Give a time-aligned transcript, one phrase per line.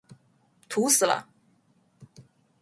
[0.67, 1.29] 土死了！